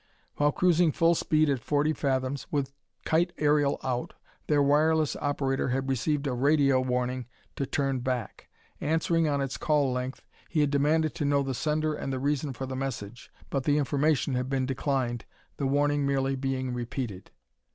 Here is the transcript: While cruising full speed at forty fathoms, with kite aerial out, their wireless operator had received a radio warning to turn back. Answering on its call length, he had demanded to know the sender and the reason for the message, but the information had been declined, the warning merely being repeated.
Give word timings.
While 0.37 0.51
cruising 0.51 0.91
full 0.91 1.13
speed 1.13 1.47
at 1.47 1.59
forty 1.63 1.93
fathoms, 1.93 2.47
with 2.49 2.73
kite 3.05 3.33
aerial 3.37 3.79
out, 3.83 4.15
their 4.47 4.63
wireless 4.63 5.15
operator 5.17 5.69
had 5.69 5.87
received 5.89 6.25
a 6.25 6.33
radio 6.33 6.79
warning 6.81 7.27
to 7.55 7.67
turn 7.67 7.99
back. 7.99 8.49
Answering 8.79 9.27
on 9.27 9.41
its 9.41 9.57
call 9.57 9.91
length, 9.91 10.25
he 10.49 10.61
had 10.61 10.71
demanded 10.71 11.13
to 11.13 11.25
know 11.25 11.43
the 11.43 11.53
sender 11.53 11.93
and 11.93 12.11
the 12.11 12.17
reason 12.19 12.51
for 12.51 12.65
the 12.65 12.75
message, 12.75 13.31
but 13.51 13.63
the 13.65 13.77
information 13.77 14.33
had 14.33 14.49
been 14.49 14.65
declined, 14.65 15.25
the 15.57 15.67
warning 15.67 16.03
merely 16.03 16.35
being 16.35 16.73
repeated. 16.73 17.29